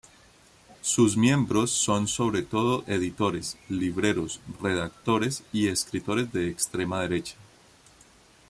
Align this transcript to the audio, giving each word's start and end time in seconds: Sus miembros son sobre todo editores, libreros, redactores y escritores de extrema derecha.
Sus 0.81 1.15
miembros 1.15 1.69
son 1.69 2.07
sobre 2.07 2.41
todo 2.41 2.83
editores, 2.87 3.59
libreros, 3.69 4.39
redactores 4.59 5.43
y 5.53 5.67
escritores 5.67 6.33
de 6.33 6.47
extrema 6.49 7.03
derecha. 7.03 7.35